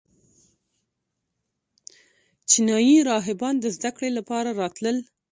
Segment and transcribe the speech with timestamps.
[2.49, 4.97] چینایي راهبان د زده کړې لپاره راتلل